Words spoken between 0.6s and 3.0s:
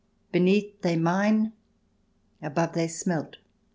they mine, above they